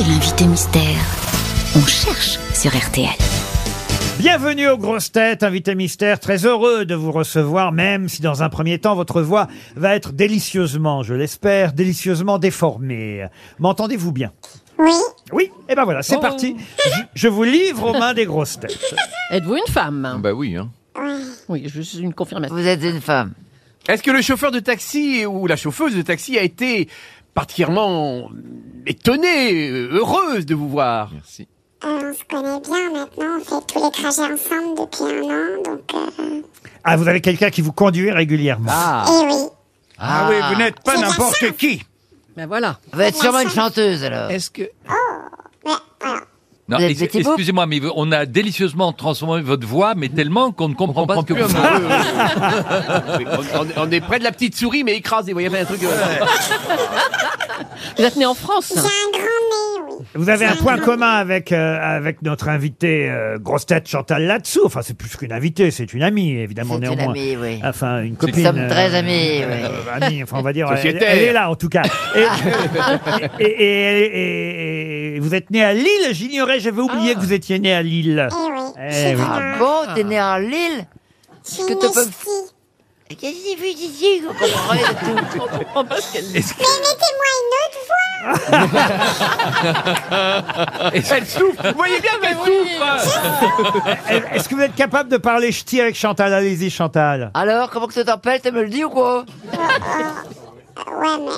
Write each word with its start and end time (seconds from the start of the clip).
est 0.00 0.04
l'invité 0.08 0.46
mystère 0.46 0.82
On 1.76 1.84
cherche 1.86 2.38
sur 2.54 2.70
RTL. 2.76 3.08
Bienvenue 4.18 4.68
aux 4.68 4.76
grosses 4.78 5.12
têtes, 5.12 5.42
invité 5.42 5.74
mystère, 5.74 6.20
très 6.20 6.44
heureux 6.44 6.84
de 6.84 6.94
vous 6.94 7.12
recevoir, 7.12 7.72
même 7.72 8.08
si 8.08 8.20
dans 8.22 8.42
un 8.42 8.48
premier 8.48 8.78
temps 8.78 8.94
votre 8.94 9.22
voix 9.22 9.46
va 9.76 9.94
être 9.94 10.12
délicieusement, 10.12 11.02
je 11.02 11.14
l'espère, 11.14 11.72
délicieusement 11.72 12.38
déformée. 12.38 13.26
M'entendez-vous 13.58 14.12
bien? 14.12 14.32
Oui, 14.78 14.92
Oui? 15.32 15.50
Et 15.68 15.74
ben 15.74 15.84
voilà, 15.84 16.02
c'est 16.02 16.16
Oh. 16.16 16.20
parti. 16.20 16.56
Je, 16.84 16.90
je 17.14 17.28
vous 17.28 17.44
livre 17.44 17.90
aux 17.90 17.98
mains 17.98 18.14
des 18.14 18.24
grosses 18.26 18.58
têtes. 18.60 18.78
Êtes-vous 19.30 19.56
une 19.56 19.72
femme? 19.72 20.20
Bah 20.22 20.32
oui. 20.32 20.56
Hein. 20.56 20.70
Oui, 21.48 21.68
juste 21.68 21.94
une 21.94 22.14
confirmation. 22.14 22.54
Vous 22.56 22.66
êtes 22.66 22.82
une 22.82 23.00
femme. 23.00 23.32
Est-ce 23.88 24.02
que 24.02 24.10
le 24.10 24.20
chauffeur 24.22 24.50
de 24.50 24.60
taxi 24.60 25.24
ou 25.26 25.46
la 25.46 25.56
chauffeuse 25.56 25.96
de 25.96 26.02
taxi 26.02 26.38
a 26.38 26.42
été 26.42 26.88
particulièrement 27.34 28.30
étonnée, 28.86 29.68
heureuse 29.70 30.46
de 30.46 30.54
vous 30.54 30.68
voir 30.68 31.10
Merci. 31.12 31.48
euh, 31.84 32.12
on 32.12 32.14
se 32.14 32.24
connaît 32.24 32.60
bien 32.60 32.90
maintenant, 32.92 33.38
on 33.38 33.44
fait 33.44 33.66
tous 33.66 33.84
les 33.84 33.90
trajets 33.90 34.22
ensemble 34.32 34.78
depuis 34.78 35.28
un 35.30 35.58
an, 35.58 35.62
donc 35.64 35.94
euh, 35.94 36.40
Ah, 36.84 36.96
vous 36.96 37.08
avez 37.08 37.20
quelqu'un 37.20 37.50
qui 37.50 37.60
vous 37.62 37.72
conduit 37.72 38.10
régulièrement. 38.10 38.70
Ah, 38.72 39.04
eh 39.08 39.24
oui. 39.26 39.48
Ah 39.98 40.26
oui, 40.30 40.36
vous 40.50 40.58
n'êtes 40.58 40.80
pas 40.82 40.96
n'importe 40.96 41.52
qui. 41.58 41.82
Ben 42.36 42.46
voilà. 42.46 42.78
Vous 42.92 43.00
êtes 43.00 43.16
sûrement 43.16 43.40
une 43.40 43.50
chanteuse 43.50 44.02
alors. 44.04 44.30
Est-ce 44.30 44.50
que 44.50 44.62
voilà. 44.86 44.99
Non, 46.70 46.78
ex- 46.78 47.00
excusez-moi, 47.30 47.66
mais 47.66 47.80
on 47.96 48.12
a 48.12 48.26
délicieusement 48.26 48.92
transformé 48.92 49.42
votre 49.42 49.66
voix, 49.66 49.94
mais 49.96 50.08
tellement 50.08 50.52
qu'on 50.52 50.68
ne 50.68 50.74
comprend 50.74 51.06
pas 51.06 51.16
ce 51.16 51.22
que 51.22 51.34
vous 51.34 51.54
on, 53.76 53.82
on- 53.82 53.90
est 53.90 54.00
près 54.00 54.18
de 54.18 54.24
la 54.24 54.32
petite 54.32 54.56
souris, 54.56 54.84
mais 54.84 54.96
écrasée. 54.96 55.32
Vous 55.32 55.36
voyez, 55.40 55.48
il 55.48 55.52
y 55.52 55.56
avait 55.56 55.64
un 55.64 55.66
truc. 55.66 55.82
euh, 55.82 56.24
Vous 57.98 58.04
êtes 58.04 58.16
né 58.16 58.24
en 58.26 58.34
France 58.34 58.72
J'ai 58.74 58.80
Vous 60.14 60.28
avez 60.28 60.44
un 60.44 60.56
point 60.56 60.76
commun 60.78 61.12
avec, 61.12 61.52
euh, 61.52 61.78
avec 61.80 62.22
notre 62.22 62.48
invité 62.48 63.08
euh, 63.08 63.38
grosse 63.38 63.64
tête 63.66 63.86
Chantal 63.88 64.24
là-dessous. 64.24 64.62
Enfin, 64.64 64.80
c'est 64.82 64.96
plus 64.96 65.14
qu'une 65.16 65.32
invitée, 65.32 65.70
c'est 65.70 65.92
une 65.94 66.02
amie, 66.02 66.32
évidemment, 66.32 66.74
C'est 66.80 66.86
une 66.86 66.96
néanmoins. 66.96 67.12
amie, 67.14 67.36
oui. 67.40 67.60
Enfin, 67.64 68.02
une 68.02 68.10
Nous 68.10 68.16
copine. 68.16 68.44
sommes 68.44 68.58
euh, 68.58 68.68
très 68.68 68.92
amis, 68.96 69.10
oui. 69.38 69.44
euh, 69.44 69.68
amie, 70.00 70.22
enfin, 70.24 70.38
on 70.38 70.42
va 70.42 70.52
dire. 70.52 70.66
Elle, 70.70 70.76
Sociétaire. 70.78 71.08
elle 71.12 71.18
est 71.20 71.32
là, 71.32 71.48
en 71.50 71.54
tout 71.54 71.68
cas. 71.68 71.82
Et, 73.38 73.44
et, 73.44 73.50
et- 73.52 75.12
et- 75.12 75.16
et 75.16 75.20
vous 75.20 75.34
êtes 75.34 75.50
né 75.50 75.62
à 75.62 75.72
Lille, 75.74 75.86
j'ignorais, 76.12 76.60
j'avais 76.60 76.80
oublié 76.82 77.14
que 77.14 77.20
vous 77.20 77.32
étiez 77.32 77.58
né 77.58 77.72
à 77.72 77.82
Lille. 77.82 78.28
Eh 78.30 78.34
oui. 78.34 78.60
Eh 78.88 78.92
C'est 78.92 79.08
oui. 79.10 79.20
vraiment- 79.22 79.58
Bon, 79.58 79.94
t'es 79.94 80.04
né 80.04 80.18
à 80.18 80.40
Lille? 80.40 80.86
Que 81.44 81.74
Qu'est-ce 83.18 83.42
qu'il 83.44 83.58
fait 83.58 83.72
ici 83.72 84.20
Vous 84.20 84.32
comprenez 84.32 84.82
tout. 84.82 85.18
On 85.40 85.48
comprend 85.58 85.84
pas 85.84 86.00
ce 86.00 86.12
qu'elle 86.12 86.26
dit. 86.26 86.42
Que- 86.42 86.54
Mais 86.58 86.80
mettez-moi 86.80 87.26
une 87.40 87.54
autre 87.66 87.80
voix. 87.88 88.10
Elle 90.94 91.26
souffre. 91.26 91.62
Vous 91.70 91.76
voyez 91.76 92.00
bien 92.00 92.12
qu'elle 92.20 92.36
souffre. 92.36 94.32
Est-ce 94.32 94.48
que 94.48 94.54
vous 94.54 94.60
êtes 94.62 94.74
capable 94.76 95.08
de 95.10 95.16
parler 95.16 95.50
ch'ti 95.52 95.80
avec 95.80 95.96
Chantal? 95.96 96.32
Allez-y, 96.32 96.70
Chantal. 96.70 97.30
Alors, 97.34 97.70
comment 97.70 97.86
que 97.88 97.94
ça 97.94 98.04
t'appelle? 98.04 98.40
Tu 98.40 98.52
me 98.52 98.62
le 98.62 98.68
dis 98.68 98.84
ou 98.84 98.90
quoi? 98.90 99.24
Ouais, 99.52 101.18
mais 101.18 101.30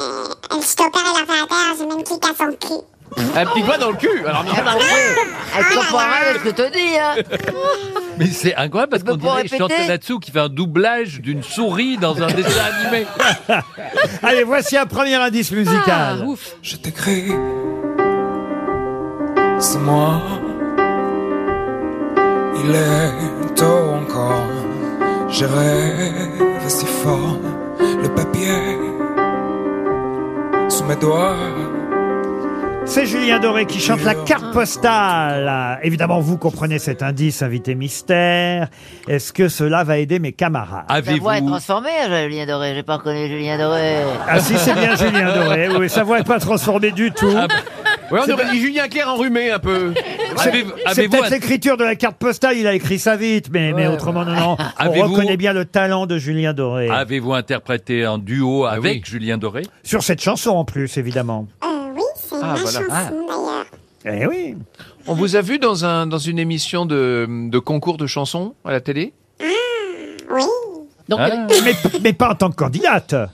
elle 0.50 0.62
s'est 0.62 0.81
opérée 0.84 1.05
l'opérateur, 1.19 1.56
j'ai 1.78 1.87
même 1.87 2.03
cliqué 2.05 2.28
à 2.28 2.34
son 2.37 2.53
cul. 2.53 2.84
Un 3.37 3.47
petit 3.47 3.63
doigt 3.63 3.79
dans 3.79 3.91
le 3.91 3.97
cul. 3.97 4.25
Alors, 4.27 4.45
Eh 4.51 4.61
ben, 4.63 4.73
oui. 4.79 4.85
Elle 5.59 5.65
comprend 5.77 5.99
rien 5.99 6.33
de 6.35 6.39
ce 6.39 6.45
que 6.45 6.51
te 6.51 6.73
dis, 6.73 6.99
hein 6.99 7.15
Mais 8.19 8.27
c'est 8.27 8.55
incroyable 8.55 8.91
parce 8.91 9.03
peux 9.03 9.13
qu'on 9.13 9.19
pas 9.19 9.43
dirait 9.43 9.59
répéter 9.59 9.87
là-dessous 9.89 10.19
qui 10.19 10.31
fait 10.31 10.41
un 10.41 10.49
doublage 10.49 11.21
d'une 11.21 11.43
souris 11.43 11.97
dans 11.99 12.23
un 12.23 12.27
dessin 12.29 12.61
animé. 12.81 13.07
Allez, 14.23 14.45
voici 14.45 14.77
un 14.77 14.87
premier 14.87 15.15
indice 15.15 15.51
Ah, 15.53 15.57
musical. 15.57 16.25
ouf. 16.27 16.53
Je 16.63 16.77
t'écris, 16.77 17.33
c'est 19.59 19.79
moi. 19.79 20.21
Il 22.65 22.71
est 22.75 23.55
tôt 23.57 23.91
encore, 23.95 24.45
je 25.28 25.45
rêve 25.45 26.69
si 26.69 26.87
fort. 26.87 27.39
Le 27.81 28.09
papier 28.09 28.78
sous 30.69 30.84
mes 30.84 30.97
doigts. 30.97 31.37
C'est 32.94 33.06
Julien 33.06 33.38
Doré 33.41 33.64
qui 33.64 33.80
chante 33.80 34.03
la 34.04 34.14
carte 34.14 34.53
postale. 34.53 35.78
Évidemment, 35.82 36.20
vous 36.20 36.36
comprenez 36.36 36.78
cet 36.78 37.03
indice, 37.03 37.41
invité 37.41 37.75
mystère. 37.75 38.69
Est-ce 39.08 39.32
que 39.32 39.48
cela 39.48 39.82
va 39.82 39.97
aider 39.97 40.19
mes 40.19 40.32
camarades 40.32 40.84
Sa 40.88 40.94
Avez-vous 40.97 41.22
voix 41.22 41.38
est 41.38 41.47
transformée, 41.47 41.88
Julien 42.28 42.44
Doré. 42.44 42.75
J'ai 42.75 42.82
pas 42.82 42.97
reconnu 42.98 43.28
Julien 43.28 43.56
Doré. 43.56 43.94
Ah 44.28 44.38
si, 44.38 44.58
c'est 44.58 44.75
bien 44.75 44.94
Julien 44.94 45.34
Doré. 45.34 45.69
Oui, 45.78 45.88
sa 45.88 46.03
voix 46.04 46.19
n'est 46.19 46.25
pas 46.25 46.38
transformée 46.38 46.91
du 46.91 47.10
tout. 47.12 47.32
Ah, 47.34 47.47
ouais, 48.10 48.20
on 48.28 48.30
aurait 48.30 48.50
dit 48.50 48.60
Julien 48.60 48.86
Clerc 48.88 49.09
enrhumé 49.09 49.50
un 49.50 49.59
peu. 49.59 49.94
avez-vous- 50.38 50.72
C'est 50.92 51.09
peut-être 51.09 51.30
l'écriture 51.30 51.78
de 51.78 51.84
la 51.84 51.97
carte 51.97 52.16
postale, 52.19 52.59
il 52.59 52.66
a 52.66 52.74
écrit 52.74 52.98
ça 52.98 53.16
vite, 53.16 53.47
mais, 53.50 53.72
mais 53.72 53.86
autrement, 53.86 54.26
non, 54.26 54.34
non. 54.34 54.56
On 54.78 54.82
Avez-vous- 54.84 55.14
reconnaît 55.14 55.38
bien 55.38 55.54
le 55.54 55.64
talent 55.64 56.04
de 56.04 56.19
Julien 56.19 56.53
Doré. 56.53 56.91
Avez-vous 56.91 57.32
interprété 57.32 58.04
un 58.04 58.19
duo 58.19 58.66
avec 58.66 58.84
oui. 58.97 59.03
Julien 59.04 59.38
Doré? 59.38 59.62
Sur 59.82 60.03
cette 60.03 60.20
chanson 60.20 60.50
en 60.50 60.66
plus, 60.66 60.98
évidemment. 60.98 61.48
Euh, 62.42 62.47
Ah, 62.47 62.54
ma 62.54 62.60
voilà. 62.62 62.80
chanson 62.80 63.26
d'ailleurs. 64.04 64.22
Eh 64.22 64.26
oui. 64.26 64.56
On 65.06 65.14
vous 65.14 65.36
a 65.36 65.41
vu 65.42 65.58
dans, 65.58 65.84
un, 65.84 66.06
dans 66.06 66.19
une 66.19 66.38
émission 66.38 66.86
de, 66.86 67.26
de 67.48 67.58
concours 67.58 67.97
de 67.98 68.06
chansons 68.06 68.54
à 68.64 68.70
la 68.72 68.80
télé? 68.80 69.12
Oui. 69.41 69.47
Donc, 71.08 71.20
Ah. 71.22 71.28
elle- 71.30 71.62
Mais, 71.64 71.75
mais 72.03 72.12
pas 72.12 72.30
en 72.30 72.34
tant 72.34 72.50
que 72.50 72.56
candidate. 72.56 73.12
Euh, 73.14 73.26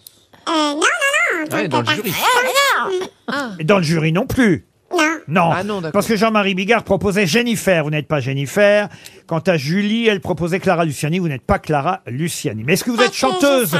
non, 0.46 0.74
non, 0.74 0.80
non, 0.80 1.44
en 1.44 1.46
tant 1.48 1.56
Ouais, 1.56 1.68
dans 1.68 1.80
le 1.80 1.86
jury. 1.86 2.12
personne. 2.12 3.54
Et 3.58 3.64
dans 3.64 3.78
le 3.78 3.82
jury 3.84 4.12
non 4.12 4.26
plus. 4.26 4.66
Non. 4.90 5.04
Non, 5.28 5.50
Ah 5.52 5.62
non, 5.62 5.76
d'accord. 5.82 5.92
parce 5.92 6.06
que 6.06 6.16
Jean-Marie 6.16 6.54
Bigard 6.54 6.82
proposait 6.82 7.26
Jennifer, 7.26 7.84
vous 7.84 7.90
n'êtes 7.90 8.08
pas 8.08 8.20
Jennifer. 8.20 8.88
Quant 9.26 9.40
à 9.40 9.58
Julie, 9.58 10.06
elle 10.08 10.20
proposait 10.20 10.58
Clara 10.58 10.86
Luciani, 10.86 11.18
vous 11.18 11.28
n'êtes 11.28 11.42
pas 11.42 11.58
Clara 11.58 12.00
Luciani. 12.06 12.64
Mais 12.64 12.72
est-ce 12.72 12.84
que 12.84 12.90
vous 12.90 13.02
êtes 13.02 13.12
chanteuse. 13.12 13.76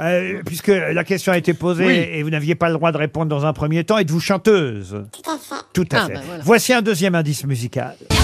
Euh, 0.00 0.40
Puisque 0.44 0.66
la 0.68 1.04
question 1.04 1.30
a 1.32 1.38
été 1.38 1.54
posée 1.54 1.86
Oui. 1.86 1.94
et 1.94 2.22
vous 2.24 2.30
n'aviez 2.30 2.56
pas 2.56 2.66
le 2.68 2.74
droit 2.74 2.90
de 2.90 2.96
répondre 2.98 3.26
dans 3.26 3.46
un 3.46 3.52
premier 3.52 3.84
temps, 3.84 3.98
êtes-vous 3.98 4.18
chanteuse? 4.18 5.04
Tout 5.12 5.30
à 5.30 5.38
fait. 5.38 5.62
Tout 5.72 5.86
à 5.92 5.98
Ah, 6.02 6.06
fait. 6.08 6.14
bah 6.14 6.20
voilà. 6.26 6.42
Voici 6.44 6.72
un 6.72 6.82
deuxième 6.82 7.14
indice 7.14 7.44
musical. 7.44 7.94
Pas 8.08 8.16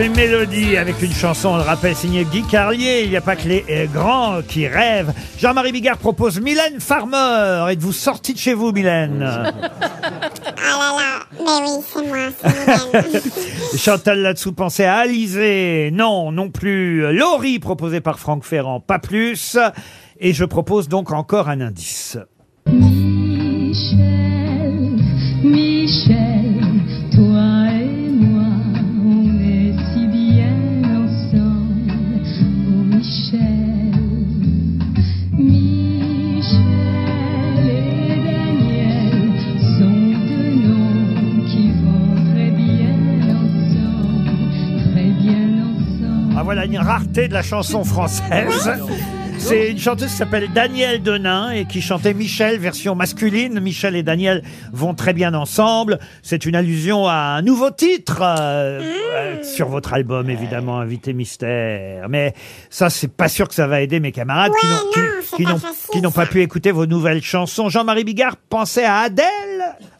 C'est 0.00 0.08
Mélodie 0.08 0.78
avec 0.78 1.02
une 1.02 1.12
chanson, 1.12 1.50
on 1.50 1.56
le 1.58 1.62
rappelle, 1.62 1.94
signée 1.94 2.24
Guy 2.24 2.42
Carlier. 2.42 3.02
Il 3.04 3.10
n'y 3.10 3.18
a 3.18 3.20
pas 3.20 3.36
que 3.36 3.46
les 3.46 3.66
euh, 3.68 3.84
grands 3.84 4.40
qui 4.40 4.66
rêvent. 4.66 5.12
Jean-Marie 5.38 5.72
Bigard 5.72 5.98
propose 5.98 6.40
Mylène 6.40 6.80
Farmer. 6.80 7.70
Êtes-vous 7.70 7.92
sortie 7.92 8.32
de 8.32 8.38
chez 8.38 8.54
vous, 8.54 8.72
Mylène 8.72 9.22
Ah 9.22 10.78
là 10.78 10.96
là. 10.96 11.20
Mais 11.34 11.68
oui, 11.68 11.84
c'est 11.86 12.06
moi, 12.06 12.16
c'est 12.40 12.92
Mylène. 12.94 13.22
Chantal 13.76 14.20
là-dessous 14.20 14.54
pensait 14.54 14.86
à 14.86 15.00
Alizé. 15.00 15.90
Non, 15.92 16.32
non 16.32 16.48
plus. 16.48 17.12
Laurie 17.12 17.58
proposée 17.58 18.00
par 18.00 18.18
Franck 18.18 18.44
Ferrand, 18.44 18.80
pas 18.80 19.00
plus. 19.00 19.58
Et 20.18 20.32
je 20.32 20.46
propose 20.46 20.88
donc 20.88 21.12
encore 21.12 21.50
un 21.50 21.60
indice. 21.60 22.16
Michel, 22.66 24.09
Ah 46.40 46.42
voilà 46.42 46.64
une 46.64 46.78
rareté 46.78 47.28
de 47.28 47.34
la 47.34 47.42
chanson 47.42 47.84
française. 47.84 48.70
C'est 49.38 49.70
une 49.70 49.78
chanteuse 49.78 50.08
qui 50.10 50.16
s'appelle 50.16 50.48
Danielle 50.54 51.02
Denain 51.02 51.50
et 51.50 51.66
qui 51.66 51.82
chantait 51.82 52.14
Michel, 52.14 52.58
version 52.58 52.94
masculine. 52.94 53.60
Michel 53.60 53.94
et 53.94 54.02
Daniel 54.02 54.42
vont 54.72 54.94
très 54.94 55.12
bien 55.12 55.34
ensemble. 55.34 55.98
C'est 56.22 56.46
une 56.46 56.54
allusion 56.56 57.06
à 57.06 57.36
un 57.38 57.42
nouveau 57.42 57.70
titre 57.70 58.20
euh, 58.22 58.80
euh, 58.82 59.42
sur 59.42 59.68
votre 59.68 59.92
album, 59.92 60.30
évidemment, 60.30 60.78
Invité 60.80 61.12
Mystère. 61.12 62.08
Mais 62.08 62.32
ça, 62.70 62.88
c'est 62.88 63.12
pas 63.14 63.28
sûr 63.28 63.46
que 63.48 63.54
ça 63.54 63.66
va 63.66 63.82
aider 63.82 64.00
mes 64.00 64.12
camarades 64.12 64.52
qui 64.60 64.66
n'ont- 64.66 65.36
qui- 65.36 65.44
n'ont 65.44 65.58
facile, 65.58 65.90
qui 65.92 66.00
n'ont 66.02 66.10
pas 66.10 66.26
pu 66.26 66.40
écouter 66.40 66.70
vos 66.70 66.86
nouvelles 66.86 67.22
chansons. 67.22 67.68
Jean-Marie 67.68 68.04
Bigard 68.04 68.36
pensait 68.36 68.84
à 68.84 68.98
Adèle. 69.00 69.26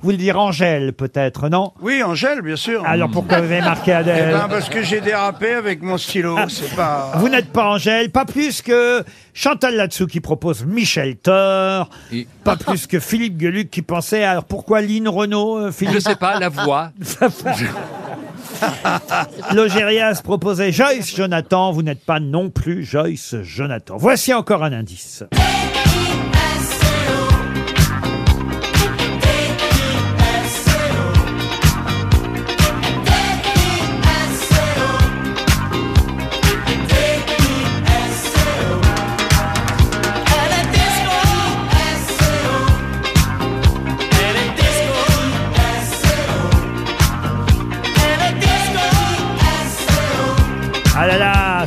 Voulez 0.02 0.16
dire 0.16 0.38
Angèle, 0.38 0.92
peut-être, 0.92 1.48
non 1.48 1.72
Oui, 1.80 2.02
Angèle, 2.02 2.42
bien 2.42 2.56
sûr. 2.56 2.84
Alors 2.86 3.10
pourquoi 3.10 3.38
vous 3.38 3.44
avez 3.44 3.60
marqué 3.60 3.90
Eh 3.90 3.94
Adèle 3.94 4.32
ben, 4.32 4.48
parce 4.48 4.68
que 4.68 4.82
j'ai 4.82 5.00
dérapé 5.00 5.52
avec 5.52 5.82
mon 5.82 5.98
stylo, 5.98 6.36
c'est 6.48 6.74
pas... 6.74 7.12
Vous 7.16 7.28
n'êtes 7.28 7.52
pas 7.52 7.68
Angèle, 7.70 8.10
pas 8.10 8.24
plus 8.24 8.62
que 8.62 9.04
Chantal 9.34 9.76
Latsou 9.76 10.06
qui 10.06 10.20
propose 10.20 10.64
Michel 10.64 11.16
Thor, 11.16 11.88
Et- 12.12 12.26
pas 12.44 12.56
plus 12.56 12.86
que 12.86 12.98
Philippe 12.98 13.36
Gueluc 13.36 13.70
qui 13.70 13.82
pensait. 13.82 14.24
Alors 14.24 14.44
pourquoi 14.44 14.80
Lynn 14.80 15.08
Renault, 15.08 15.58
euh, 15.58 15.72
Philippe 15.72 15.94
Je 15.94 15.98
sais 16.00 16.16
pas, 16.16 16.38
la 16.38 16.48
voix. 16.48 16.90
Logérias 19.54 20.20
proposait 20.22 20.72
Joyce 20.72 21.14
Jonathan. 21.14 21.72
Vous 21.72 21.82
n'êtes 21.82 22.04
pas 22.04 22.20
non 22.20 22.50
plus 22.50 22.84
Joyce 22.84 23.36
Jonathan. 23.42 23.96
Voici 23.96 24.34
encore 24.34 24.64
un 24.64 24.72
indice. 24.72 25.24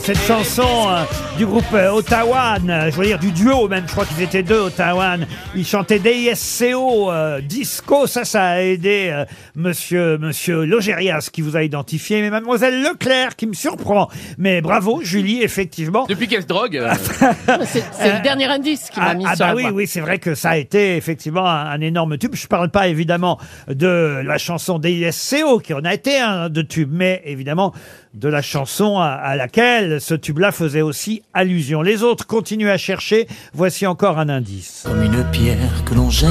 Cette 0.03 0.19
chanson 0.19 0.89
euh, 0.89 1.05
du 1.37 1.47
groupe 1.47 1.63
euh, 1.73 1.89
Ottawan, 1.91 2.89
je 2.91 2.95
veux 2.95 3.05
dire 3.05 3.17
du 3.17 3.31
duo 3.31 3.67
même, 3.67 3.85
je 3.87 3.91
crois 3.91 4.05
qu'ils 4.05 4.21
étaient 4.21 4.43
deux 4.43 4.59
Ottawan. 4.59 5.25
Ils 5.55 5.65
chantaient 5.65 5.97
DISCO, 5.97 7.11
euh, 7.11 7.41
disco, 7.41 8.05
ça, 8.05 8.23
ça 8.23 8.43
a 8.43 8.59
aidé 8.61 9.09
euh, 9.11 9.25
monsieur, 9.55 10.19
monsieur 10.19 10.63
Logérias 10.63 11.29
qui 11.33 11.41
vous 11.41 11.57
a 11.57 11.63
identifié, 11.63 12.21
mais 12.21 12.29
mademoiselle 12.29 12.83
Leclerc 12.83 13.35
qui 13.35 13.47
me 13.47 13.53
surprend. 13.53 14.09
Mais 14.37 14.61
bravo, 14.61 15.01
Julie, 15.03 15.41
effectivement. 15.41 16.05
Depuis 16.07 16.27
quelle 16.27 16.45
drogue 16.45 16.77
euh, 16.77 16.93
C'est 17.65 17.83
c'est 17.93 18.13
le 18.17 18.21
dernier 18.21 18.45
indice 18.45 18.89
qui 18.91 18.99
m'a 18.99 19.07
Ah, 19.09 19.15
mis 19.15 19.25
ah 19.27 19.35
sur 19.35 19.45
bah 19.45 19.49
la 19.49 19.55
oui, 19.55 19.61
voie. 19.63 19.71
oui, 19.71 19.87
c'est 19.87 20.01
vrai 20.01 20.19
que 20.19 20.35
ça 20.35 20.51
a 20.51 20.57
été 20.57 20.95
effectivement 20.97 21.47
un, 21.49 21.65
un 21.71 21.81
énorme 21.81 22.17
tube. 22.19 22.35
Je 22.35 22.45
parle 22.47 22.69
pas 22.69 22.87
évidemment 22.87 23.39
de 23.67 24.21
la 24.23 24.37
chanson 24.37 24.77
DISCO 24.77 25.59
qui 25.59 25.73
en 25.73 25.83
a 25.83 25.93
été 25.95 26.19
un 26.19 26.49
de 26.49 26.61
tube, 26.61 26.89
mais 26.91 27.23
évidemment 27.25 27.73
de 28.13 28.27
la 28.29 28.43
chanson 28.43 28.99
à, 28.99 29.07
à 29.07 29.35
laquelle 29.35 29.99
ce 29.99 30.13
tube-là 30.13 30.51
faisait 30.51 30.81
aussi 30.83 31.22
allusion. 31.33 31.81
Les 31.81 32.03
autres 32.03 32.25
continuent 32.25 32.69
à 32.69 32.77
chercher. 32.77 33.27
Voici 33.53 33.85
encore 33.85 34.19
un 34.19 34.29
indice. 34.29 34.83
Comme 34.85 35.03
une 35.03 35.23
pierre 35.31 35.83
que 35.85 35.93
l'on 35.93 36.09
jette 36.09 36.29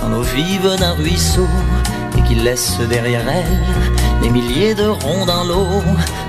dans 0.00 0.08
l'eau 0.08 0.22
vive 0.22 0.68
d'un 0.78 0.94
ruisseau 0.94 1.46
et 2.16 2.22
qui 2.22 2.34
laisse 2.34 2.78
derrière 2.88 3.28
elle 3.28 3.92
des 4.22 4.30
milliers 4.30 4.74
de 4.74 4.86
ronds 4.86 5.26
dans 5.26 5.44
l'eau. 5.44 5.82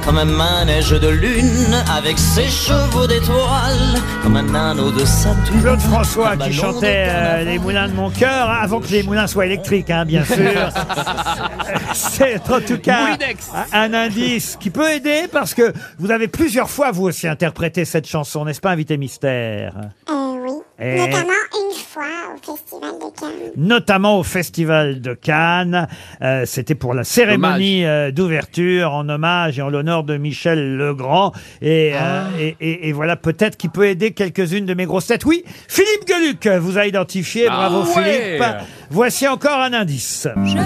Comme 0.03 0.17
un 0.17 0.25
manège 0.25 0.89
de 0.89 1.07
lune 1.07 1.73
avec 1.95 2.17
ses 2.19 2.49
chevaux 2.49 3.07
d'étoiles, 3.07 4.01
comme 4.21 4.35
un 4.35 4.53
anneau 4.53 4.91
de 4.91 5.05
Saturne. 5.05 5.61
Claude 5.61 5.79
François 5.79 6.35
qui 6.35 6.51
chantait 6.51 7.05
euh. 7.07 7.45
Les 7.45 7.57
Moulins 7.57 7.87
de 7.87 7.93
mon 7.93 8.09
cœur, 8.09 8.49
avant 8.49 8.81
que 8.81 8.87
les 8.87 9.03
moulins 9.03 9.27
soient 9.27 9.45
électriques, 9.45 9.89
hein, 9.89 10.03
bien 10.03 10.25
sûr. 10.25 10.35
C'est 11.93 12.49
en 12.49 12.59
tout 12.59 12.79
cas 12.79 13.17
un 13.71 13.93
indice 13.93 14.57
qui 14.59 14.71
peut 14.71 14.91
aider 14.91 15.29
parce 15.31 15.53
que 15.53 15.71
vous 15.99 16.11
avez 16.11 16.27
plusieurs 16.27 16.69
fois 16.69 16.91
vous 16.91 17.03
aussi 17.03 17.27
interprété 17.27 17.85
cette 17.85 18.07
chanson, 18.07 18.43
n'est-ce 18.43 18.59
pas, 18.59 18.71
invité 18.71 18.97
mystère? 18.97 19.73
Oui. 20.09 20.22
Et- 20.81 20.97
Notamment 20.97 21.33
une 21.53 21.77
fois 21.77 22.03
au 22.47 22.55
Festival 22.55 22.91
de 22.99 23.19
Cannes. 23.19 23.51
notamment 23.57 24.19
au 24.19 24.23
Festival 24.23 25.01
de 25.01 25.13
Cannes. 25.13 25.87
Euh, 26.21 26.43
C'était 26.47 26.73
pour 26.75 26.93
la 26.95 27.03
cérémonie 27.03 27.85
euh, 27.85 28.09
d'ouverture 28.11 28.91
en 28.91 29.07
hommage 29.07 29.59
et 29.59 29.61
en 29.61 29.69
l'honneur 29.69 30.03
de 30.03 30.17
Michel 30.17 30.75
Legrand. 30.77 31.31
Et, 31.61 31.91
euh, 31.93 32.23
et, 32.39 32.55
et- 32.59 32.89
et 32.89 32.91
voilà, 32.91 33.15
peut-être 33.15 33.55
qu'il 33.55 33.69
peut 33.69 33.85
aider 33.87 34.11
quelques-unes 34.11 34.65
de 34.65 34.73
mes 34.73 34.85
grosses 34.85 35.07
têtes. 35.07 35.25
Oui, 35.25 35.43
Philippe 35.67 36.05
Gueluc 36.07 36.47
vous 36.59 36.77
a 36.79 36.87
identifié. 36.87 37.47
Ah 37.49 37.55
Bravo 37.69 37.83
ouais. 37.83 38.03
Philippe. 38.37 38.43
Voici 38.89 39.27
encore 39.27 39.59
un 39.59 39.73
indice. 39.73 40.27
Je 40.43 40.57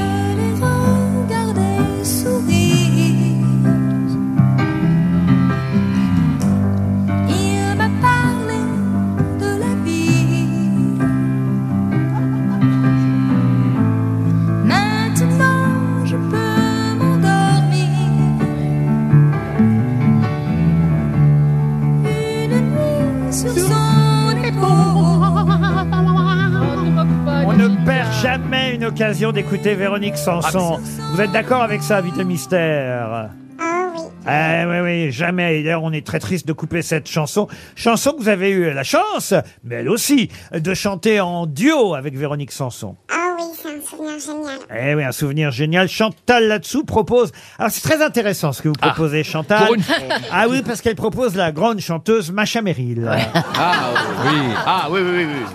jamais 28.98 29.10
une 29.10 29.14
occasion 29.14 29.32
d'écouter 29.32 29.76
Véronique 29.76 30.18
Sanson. 30.18 30.80
vous 31.14 31.22
êtes 31.22 31.32
d'accord 31.32 31.62
avec 31.62 31.84
ça, 31.84 32.02
Vite 32.02 32.18
Mystère? 32.18 33.30
Oh 33.60 33.64
oui. 33.96 34.02
Eh 34.30 34.66
oui, 34.66 34.80
oui, 34.84 35.12
jamais. 35.12 35.60
Et 35.60 35.64
D'ailleurs, 35.64 35.84
on 35.84 35.92
est 35.94 36.06
très 36.06 36.20
triste 36.20 36.48
de 36.48 36.54
couper 36.54 36.82
cette 36.82 37.08
chanson. 37.08 37.48
Chanson 37.76 38.12
que 38.12 38.18
vous 38.22 38.30
avez 38.30 38.50
eu 38.50 38.74
la 38.74 38.84
chance, 38.84 39.34
mais 39.64 39.76
elle 39.76 39.90
aussi, 39.90 40.30
de 40.52 40.74
chanter 40.74 41.20
en 41.22 41.46
duo 41.46 41.96
avec 41.96 42.16
Véronique 42.18 42.52
Sanson. 42.52 42.96
Oh 43.12 43.16
oui, 43.38 43.44
c'est 43.62 43.70
un 43.70 43.82
souvenir 43.82 44.20
génial. 44.20 44.60
Eh 44.76 44.96
oui, 44.96 45.04
un 45.04 45.12
souvenir 45.12 45.52
génial. 45.52 45.88
Chantal 45.88 46.48
là-dessous 46.48 46.84
propose. 46.84 47.32
Alors 47.58 47.72
c'est 47.72 47.82
très 47.88 48.04
intéressant 48.04 48.52
ce 48.52 48.62
que 48.62 48.68
vous 48.68 48.74
proposez, 48.76 49.24
Chantal. 49.24 49.66
pour 49.66 49.76
une- 49.76 49.84
Ah 50.32 50.48
oui, 50.50 50.62
parce 50.66 50.82
qu'elle 50.82 50.96
propose 50.96 51.36
la 51.36 51.52
grande 51.52 51.80
chanteuse 51.80 52.32
Macha 52.32 52.62
Merrill. 52.62 53.10
Ah 53.56 53.92
oui. 54.26 54.38
Ah 54.66 54.88
oui, 54.92 55.00
oui, 55.04 55.12
oui. 55.18 55.26
oui. 55.26 55.46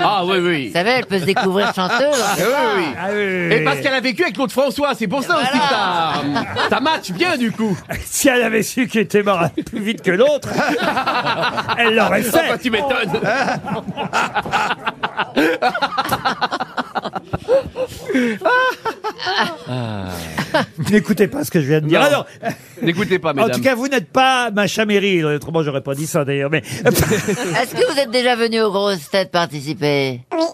Ah 0.00 0.22
oui, 0.24 0.38
oui. 0.38 0.66
Vous 0.68 0.72
savez, 0.74 0.90
elle 0.90 1.06
peut 1.06 1.18
se 1.18 1.24
découvrir 1.24 1.72
chanteuse. 1.74 1.98
Ah, 2.22 2.34
oui, 2.38 2.44
oui. 2.78 2.84
Ah 2.98 3.06
oui, 3.10 3.16
oui, 3.16 3.46
oui. 3.48 3.54
Et 3.54 3.64
parce 3.64 3.80
qu'elle 3.80 3.94
a 3.94 4.00
vécu 4.00 4.22
avec 4.22 4.34
Claude 4.34 4.50
François, 4.52 4.94
c'est 4.94 5.06
pour 5.08 5.22
ça 5.22 5.36
aussi 5.38 5.46
que 5.58 5.68
ça, 5.68 6.12
ça 6.70 6.80
match 6.80 7.10
bien 7.12 7.36
du 7.36 7.52
coup. 7.52 7.76
Si 8.04 8.28
elle 8.28 8.42
avait 8.42 8.62
su 8.62 8.86
qu'il 8.88 9.00
était 9.02 9.22
mort 9.22 9.44
plus 9.66 9.80
vite 9.80 10.02
que 10.02 10.10
l'autre, 10.10 10.48
elle 11.78 11.94
l'aurait 11.96 12.22
Ah, 12.26 12.32
bah, 12.32 12.40
fait. 12.52 12.58
tu 12.58 12.70
m'étonnes. 12.70 13.20
N'écoutez 20.90 21.28
pas 21.28 21.44
ce 21.44 21.50
que 21.50 21.60
je 21.60 21.66
viens 21.66 21.80
de 21.80 21.86
dire. 21.86 22.00
Non. 22.00 22.06
Alors, 22.06 22.26
N'écoutez 22.86 23.18
pas, 23.18 23.30
en 23.30 23.34
mesdames. 23.34 23.50
tout 23.52 23.60
cas, 23.60 23.74
vous 23.74 23.88
n'êtes 23.88 24.10
pas 24.12 24.50
Macha 24.50 24.84
Merrill. 24.84 25.24
Autrement, 25.26 25.62
j'aurais 25.62 25.82
pas 25.82 25.94
dit 25.94 26.06
ça 26.06 26.24
d'ailleurs. 26.24 26.50
Mais 26.50 26.58
Est-ce 26.84 27.74
que 27.74 27.92
vous 27.92 27.98
êtes 27.98 28.10
déjà 28.10 28.36
venu 28.36 28.60
aux 28.62 28.70
grosses 28.70 29.08
têtes 29.10 29.30
participer 29.30 30.20
Oui. 30.32 30.44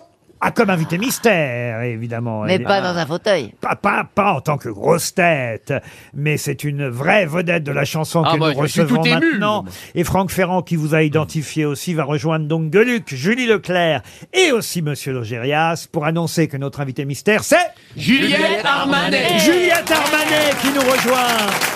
ah, 0.40 0.50
comme 0.50 0.70
invité 0.70 0.98
mystère, 0.98 1.82
évidemment. 1.82 2.42
Mais 2.42 2.54
Elle- 2.56 2.64
pas 2.64 2.80
dans 2.80 2.96
un 2.98 3.06
fauteuil. 3.06 3.52
Pas, 3.60 3.74
pas, 3.76 4.06
pas 4.14 4.32
en 4.34 4.40
tant 4.40 4.58
que 4.58 4.68
grosse 4.68 5.14
tête, 5.14 5.72
mais 6.14 6.36
c'est 6.36 6.62
une 6.64 6.88
vraie 6.88 7.26
vedette 7.26 7.64
de 7.64 7.72
la 7.72 7.84
chanson 7.84 8.22
Ah, 8.24 8.32
que 8.32 8.38
moi, 8.38 8.52
nous 8.54 8.62
je 8.62 8.66
suis 8.68 8.80
recevons 8.82 9.02
tout 9.02 9.08
ému. 9.08 9.30
maintenant. 9.32 9.64
Et 9.94 10.04
Franck 10.04 10.30
Ferrand, 10.30 10.62
qui 10.62 10.76
vous 10.76 10.94
a 10.94 11.02
identifié 11.02 11.64
aussi, 11.64 11.94
va 11.94 12.04
rejoindre 12.04 12.46
donc 12.46 12.70
Gueluc, 12.70 13.14
Julie 13.14 13.46
Leclerc 13.46 14.02
et 14.32 14.52
aussi 14.52 14.82
Monsieur 14.82 15.12
Logérias 15.12 15.86
pour 15.90 16.04
annoncer 16.04 16.48
que 16.48 16.56
notre 16.56 16.80
invité 16.80 17.04
mystère, 17.04 17.42
c'est 17.44 17.56
Juliette 17.96 18.64
Armanet. 18.64 19.38
Juliette 19.38 19.90
Armanet 19.90 20.50
qui 20.60 20.68
nous 20.68 20.80
rejoint. 20.82 21.75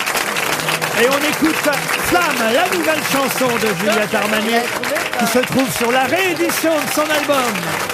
Et 0.99 1.07
on 1.09 1.17
écoute 1.17 1.55
Flamme, 2.05 2.53
la 2.53 2.77
nouvelle 2.77 3.03
chanson 3.11 3.47
de 3.55 3.67
Juliette 3.79 4.13
Armanet, 4.13 4.63
qui 5.19 5.25
se 5.27 5.39
trouve 5.39 5.71
sur 5.71 5.91
la 5.91 6.03
réédition 6.03 6.71
de 6.73 6.93
son 6.93 7.01
album. 7.01 7.90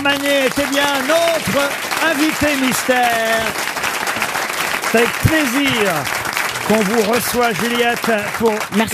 Darmanet 0.00 0.46
était 0.46 0.66
bien 0.66 0.84
notre 1.08 1.68
invité 2.06 2.54
mystère. 2.64 3.42
C'est 4.92 4.98
avec 4.98 5.12
plaisir 5.24 5.92
qu'on 6.68 6.74
vous 6.74 7.10
reçoit, 7.12 7.52
Juliette, 7.54 8.10
pour 8.38 8.52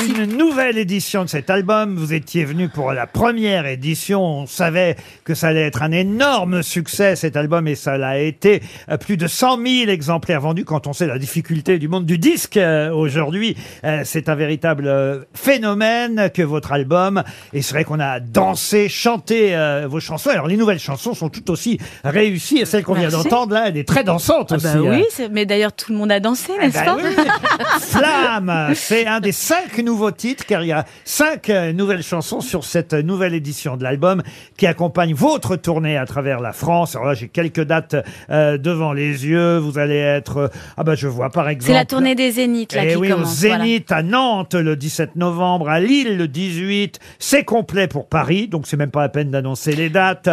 une 0.08 0.36
nouvelle 0.36 0.78
édition 0.78 1.24
de 1.24 1.28
cet 1.28 1.50
album. 1.50 1.96
Vous 1.96 2.12
étiez 2.14 2.44
venu 2.44 2.68
pour 2.68 2.92
la 2.92 3.08
première 3.08 3.66
édition. 3.66 4.22
On 4.22 4.46
savait 4.46 4.94
que 5.24 5.34
ça 5.34 5.48
allait 5.48 5.66
être 5.66 5.82
un 5.82 5.90
énorme 5.90 6.62
succès, 6.62 7.16
cet 7.16 7.36
album, 7.36 7.66
et 7.66 7.74
ça 7.74 7.98
l'a 7.98 8.20
été. 8.20 8.62
Euh, 8.90 8.96
Plus 8.96 9.16
de 9.16 9.26
100 9.26 9.56
000 9.56 9.90
exemplaires 9.90 10.40
vendus 10.40 10.64
quand 10.64 10.86
on 10.86 10.92
sait 10.92 11.08
la 11.08 11.18
difficulté 11.18 11.78
du 11.80 11.88
monde 11.88 12.06
du 12.06 12.16
disque 12.16 12.56
euh, 12.58 12.92
aujourd'hui. 12.92 13.56
Euh, 13.84 14.02
C'est 14.04 14.28
un 14.28 14.36
véritable 14.36 14.86
euh, 14.86 15.24
phénomène 15.34 16.30
que 16.32 16.42
votre 16.42 16.70
album. 16.72 17.24
Et 17.52 17.60
c'est 17.62 17.74
vrai 17.74 17.82
qu'on 17.84 17.98
a 17.98 18.20
dansé, 18.20 18.88
chanté 18.88 19.56
euh, 19.56 19.86
vos 19.90 19.98
chansons. 19.98 20.30
Alors, 20.30 20.46
les 20.46 20.56
nouvelles 20.56 20.78
chansons 20.78 21.12
sont 21.14 21.28
tout 21.28 21.50
aussi 21.50 21.78
réussies. 22.04 22.58
Et 22.58 22.66
celle 22.66 22.84
qu'on 22.84 22.94
vient 22.94 23.10
Merci. 23.10 23.24
d'entendre, 23.28 23.54
là, 23.54 23.64
elle 23.66 23.76
est 23.76 23.88
très 23.88 24.04
dansante 24.04 24.52
Ah 24.52 24.56
aussi. 24.56 24.64
bah 24.66 24.74
oui, 24.80 25.04
c'est- 25.10 25.28
mais 25.28 25.44
d'ailleurs 25.44 25.72
tout 25.72 25.90
le 25.90 25.98
monde 25.98 26.12
a 26.12 26.20
dansé, 26.20 26.52
n'est-ce 26.60 26.74
bah 26.74 26.84
pas 26.84 26.96
oui. 26.96 27.63
Flamme, 27.80 28.72
c'est 28.74 29.06
un 29.06 29.20
des 29.20 29.32
cinq 29.32 29.78
nouveaux 29.78 30.10
titres, 30.10 30.44
car 30.46 30.62
il 30.62 30.68
y 30.68 30.72
a 30.72 30.84
cinq 31.04 31.50
euh, 31.50 31.72
nouvelles 31.72 32.02
chansons 32.02 32.40
sur 32.40 32.64
cette 32.64 32.92
nouvelle 32.94 33.34
édition 33.34 33.76
de 33.76 33.82
l'album 33.82 34.22
qui 34.56 34.66
accompagne 34.66 35.14
votre 35.14 35.56
tournée 35.56 35.96
à 35.96 36.06
travers 36.06 36.40
la 36.40 36.52
France. 36.52 36.94
Alors 36.96 37.08
là, 37.08 37.14
j'ai 37.14 37.28
quelques 37.28 37.62
dates 37.62 37.96
euh, 38.30 38.58
devant 38.58 38.92
les 38.92 39.26
yeux. 39.26 39.58
Vous 39.58 39.78
allez 39.78 39.96
être, 39.96 40.36
euh, 40.38 40.48
ah 40.76 40.84
bah 40.84 40.94
je 40.94 41.08
vois 41.08 41.30
par 41.30 41.48
exemple. 41.48 41.66
C'est 41.72 41.78
la 41.78 41.84
tournée 41.84 42.14
des 42.14 42.32
Zéniths 42.32 42.74
là 42.74 42.82
Eh 42.84 42.90
qui 42.90 42.96
oui, 42.96 43.08
commence. 43.08 43.28
au 43.30 43.34
Zénith 43.34 43.90
à 43.92 44.02
Nantes 44.02 44.54
le 44.54 44.76
17 44.76 45.16
novembre, 45.16 45.68
à 45.68 45.80
Lille 45.80 46.16
le 46.16 46.28
18. 46.28 46.98
C'est 47.18 47.44
complet 47.44 47.88
pour 47.88 48.08
Paris, 48.08 48.48
donc 48.48 48.66
c'est 48.66 48.76
même 48.76 48.90
pas 48.90 49.02
la 49.02 49.08
peine 49.08 49.30
d'annoncer 49.30 49.72
les 49.72 49.90
dates. 49.90 50.28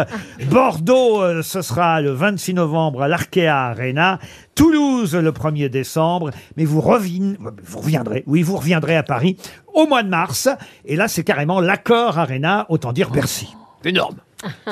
Bordeaux, 0.50 1.22
euh, 1.22 1.42
ce 1.42 1.62
sera 1.62 2.00
le 2.00 2.10
26 2.12 2.54
novembre 2.54 3.02
à 3.02 3.08
l'Arkea 3.08 3.48
Arena. 3.48 4.18
Toulouse 4.54 5.14
le 5.14 5.32
1er 5.32 5.70
décembre, 5.70 6.30
mais 6.58 6.66
vous, 6.66 6.82
revin- 7.22 7.36
vous 7.64 7.78
reviendrez, 7.80 8.24
oui, 8.26 8.42
vous 8.42 8.56
reviendrez 8.56 8.96
à 8.96 9.02
Paris 9.02 9.36
au 9.74 9.86
mois 9.86 10.02
de 10.02 10.08
mars. 10.08 10.48
Et 10.84 10.96
là, 10.96 11.08
c'est 11.08 11.24
carrément 11.24 11.60
l'accord 11.60 12.18
Arena, 12.18 12.66
autant 12.68 12.92
dire 12.92 13.10
Bercy. 13.10 13.54
Énorme. 13.84 14.16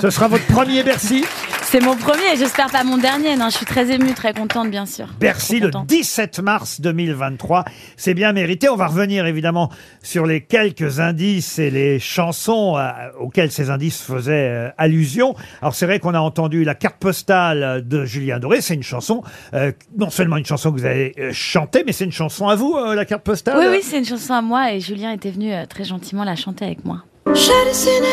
Ce 0.01 0.11
sera 0.11 0.29
votre 0.29 0.47
premier 0.47 0.83
Bercy 0.83 1.25
C'est 1.71 1.79
mon 1.79 1.95
premier 1.95 2.33
et 2.35 2.37
j'espère 2.37 2.67
pas 2.69 2.83
mon 2.83 2.99
dernier. 2.99 3.37
Non, 3.37 3.49
je 3.49 3.59
suis 3.59 3.65
très 3.65 3.93
émue, 3.93 4.13
très 4.13 4.35
contente 4.35 4.73
bien 4.73 4.87
sûr. 4.87 5.07
Bercy 5.21 5.59
Trop 5.59 5.67
le 5.67 5.71
contente. 5.71 5.87
17 5.87 6.41
mars 6.41 6.81
2023. 6.81 7.65
C'est 7.97 8.13
bien 8.13 8.33
mérité. 8.33 8.69
On 8.69 8.75
va 8.75 8.89
revenir 8.89 9.25
évidemment 9.25 9.71
sur 10.03 10.27
les 10.27 10.41
quelques 10.41 10.99
indices 10.99 11.61
et 11.61 11.71
les 11.71 12.01
chansons 12.01 12.77
euh, 12.77 12.91
auxquelles 13.21 13.53
ces 13.53 13.71
indices 13.71 14.03
faisaient 14.03 14.49
euh, 14.49 14.69
allusion. 14.79 15.37
Alors 15.63 15.77
c'est 15.77 15.87
vrai 15.87 16.01
qu'on 16.01 16.15
a 16.15 16.19
entendu 16.19 16.65
la 16.65 16.75
carte 16.75 16.97
postale 16.97 17.87
de 17.87 18.05
Julien 18.05 18.41
Doré. 18.41 18.63
C'est 18.63 18.75
une 18.75 18.83
chanson, 18.83 19.23
euh, 19.55 19.71
non 19.97 20.11
seulement 20.11 20.39
une 20.39 20.47
chanson 20.47 20.73
que 20.73 20.77
vous 20.81 20.87
avez 20.87 21.15
euh, 21.21 21.31
chantée, 21.33 21.85
mais 21.87 21.93
c'est 21.93 22.05
une 22.05 22.11
chanson 22.11 22.49
à 22.49 22.57
vous, 22.57 22.75
euh, 22.77 22.97
la 22.97 23.05
carte 23.05 23.23
postale? 23.23 23.57
Oui, 23.57 23.67
oui, 23.71 23.79
c'est 23.81 23.99
une 23.99 24.05
chanson 24.05 24.35
à 24.35 24.43
moi 24.43 24.73
et 24.73 24.81
Julien 24.81 25.13
était 25.13 25.31
venu 25.31 25.53
euh, 25.53 25.67
très 25.67 25.85
gentiment 25.85 26.25
la 26.25 26.35
chanter 26.35 26.65
avec 26.65 26.85
moi. 26.85 27.05
J'ai 27.33 27.65
dessiné 27.65 28.09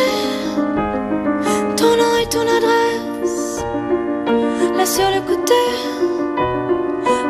ton 1.75 1.97
nom 1.97 2.17
et 2.21 2.29
ton 2.29 2.41
adresse 2.41 3.16
là 4.77 4.85
sur 4.85 5.09
le 5.09 5.21
côté. 5.21 5.53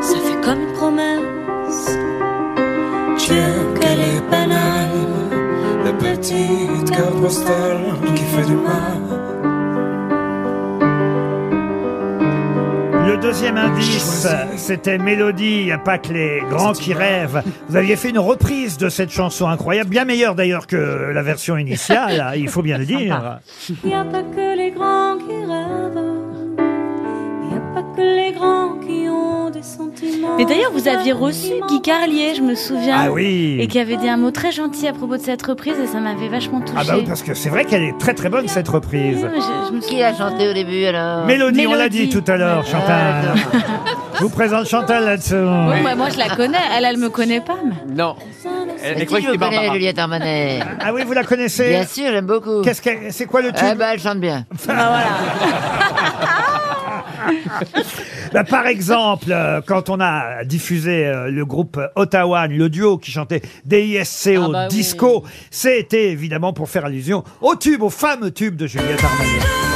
Ça 0.02 0.18
fait 0.18 0.42
comme 0.42 0.62
une 0.62 0.74
promesse. 0.74 1.98
Dieu, 3.18 3.44
qu'elle 3.80 4.00
est 4.00 4.22
banale, 4.30 5.08
la 5.84 5.94
petite 5.94 6.90
carte 6.92 7.22
postale 7.22 7.82
qui 8.16 8.24
fait 8.24 8.46
du 8.46 8.56
mal. 8.56 9.02
Le 13.08 13.18
deuxième 13.18 13.58
indice, 13.58 14.28
c'était 14.58 14.98
Mélodie, 14.98 15.60
il 15.62 15.66
n'y 15.66 15.72
a 15.72 15.78
pas 15.78 15.98
que 15.98 16.14
les 16.14 16.42
grands 16.50 16.74
qui 16.74 16.94
rêvent. 16.94 17.42
Vous 17.68 17.76
aviez 17.76 17.96
fait 17.96 18.10
une 18.10 18.20
reprise 18.20 18.78
de 18.78 18.90
cette 18.90 19.10
chanson 19.10 19.48
incroyable, 19.48 19.90
bien 19.90 20.06
meilleure 20.06 20.36
d'ailleurs 20.36 20.68
que 20.68 21.12
la 21.14 21.24
version 21.24 21.58
initiale, 21.58 22.34
il 22.38 22.50
faut 22.50 22.62
bien 22.62 22.78
le 22.78 22.86
dire. 22.86 23.40
Y 23.84 23.94
a 23.94 24.04
pas 24.04 24.24
que 24.24 24.58
les 24.58 24.72
grands 24.72 25.18
qui 25.18 25.36
rêvent. 25.46 26.07
Que 27.98 28.02
les 28.02 28.32
grands 28.32 28.76
qui 28.86 29.10
ont 29.10 29.50
des 29.50 29.64
sentiments. 29.64 30.38
Mais 30.38 30.46
d'ailleurs, 30.46 30.72
vous 30.72 30.88
aviez 30.88 31.14
reçu 31.14 31.54
Guy 31.68 31.82
Carlier, 31.82 32.36
je 32.36 32.42
me 32.44 32.54
souviens. 32.54 32.96
Ah 33.08 33.12
oui. 33.12 33.58
Et 33.60 33.66
qui 33.68 33.80
avait 33.80 33.98
dit 33.98 34.08
un 34.08 34.18
mot 34.18 34.30
très 34.30 34.52
gentil 34.52 34.88
à 34.88 34.94
propos 34.94 35.18
de 35.18 35.22
cette 35.24 35.44
reprise 35.44 35.74
et 35.84 35.88
ça 35.88 36.00
m'avait 36.00 36.28
vachement 36.30 36.62
touché. 36.62 36.74
Ah 36.78 36.84
bah 36.86 36.94
oui, 36.98 37.06
parce 37.08 37.24
que 37.24 37.34
c'est 37.34 37.50
vrai 37.50 37.66
qu'elle 37.66 37.82
est 37.82 37.98
très 37.98 38.14
très 38.14 38.30
bonne 38.30 38.48
cette 38.48 38.68
reprise. 38.68 39.28
Qui 39.90 40.04
a 40.04 40.14
chanté 40.16 40.48
au 40.48 40.54
début 40.54 40.86
alors 40.86 41.26
Mélodie, 41.26 41.66
on 41.66 41.74
l'a 41.74 41.90
dit 41.90 42.08
tout 42.10 42.24
à 42.28 42.38
l'heure, 42.38 42.64
Ah, 42.68 42.72
Chantal. 42.72 43.34
Je 44.18 44.22
vous 44.24 44.30
présente 44.30 44.68
Chantal 44.68 45.04
là-dessous. 45.06 45.36
Oui, 45.36 45.82
moi, 45.82 45.96
moi, 45.96 46.10
je 46.12 46.20
la 46.20 46.36
connais, 46.36 46.58
elle, 46.78 46.86
elle 46.86 46.98
me 46.98 47.10
connaît 47.10 47.42
pas. 47.42 47.58
Mais... 47.64 47.96
Non. 47.96 48.16
Mais 48.96 49.06
qui 49.08 49.22
je 49.22 49.36
connais, 49.38 49.72
Juliette 49.72 49.98
Armanet 49.98 50.60
Ah 50.80 50.94
oui, 50.94 51.02
vous 51.04 51.14
la 51.14 51.24
connaissez 51.24 51.70
Bien 51.70 51.86
sûr, 51.86 52.06
j'aime 52.12 52.28
beaucoup. 52.28 52.62
Qu'est-ce 52.62 52.82
que 52.82 52.90
c'est 53.10 53.26
quoi 53.26 53.42
le 53.42 53.52
tube 53.52 53.68
Eh 53.72 53.76
ben, 53.76 53.90
elle 53.94 54.00
chante 54.00 54.20
bien. 54.20 54.46
Bah, 58.34 58.44
par 58.44 58.68
exemple, 58.68 59.28
euh, 59.30 59.62
quand 59.66 59.90
on 59.90 60.00
a 60.00 60.44
diffusé 60.44 61.06
euh, 61.06 61.30
le 61.30 61.46
groupe 61.46 61.80
Ottawa, 61.96 62.48
le 62.48 62.70
duo 62.70 62.98
qui 62.98 63.12
chantait 63.12 63.42
DISCO 63.66 64.44
Ah 64.44 64.48
bah 64.52 64.68
oui. 64.70 64.76
Disco, 64.76 65.24
c'était 65.50 66.12
évidemment 66.12 66.54
pour 66.54 66.70
faire 66.70 66.86
allusion 66.86 67.24
au 67.42 67.56
tube, 67.56 67.82
au 67.82 67.90
fameux 67.90 68.32
tube 68.32 68.56
de 68.56 68.68
Juliette 68.68 69.04
Armanet. 69.04 69.67